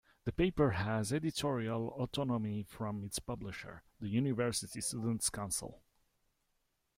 The 0.23 0.31
paper 0.31 0.71
has 0.71 1.13
editorial 1.13 1.89
autonomy 1.89 2.63
from 2.63 3.03
its 3.03 3.19
publisher, 3.19 3.83
the 3.99 4.09
University 4.09 4.81
Students' 4.81 5.29
Council. 5.29 5.79